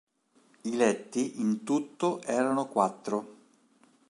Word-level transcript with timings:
I 0.63 0.71
letti 0.75 1.39
in 1.41 1.63
tutto 1.63 2.23
erano 2.23 2.65
quattro. 2.67 3.35